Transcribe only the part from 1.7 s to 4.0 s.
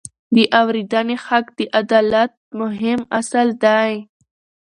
عدالت مهم اصل دی.